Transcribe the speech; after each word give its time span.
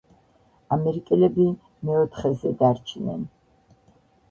ამერიკელები 0.77 1.45
მეოთხეზე 1.91 2.55
დარჩნენ. 2.65 3.31